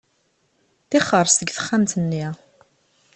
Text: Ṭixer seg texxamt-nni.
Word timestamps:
Ṭixer 0.89 1.27
seg 1.29 1.49
texxamt-nni. 1.51 2.25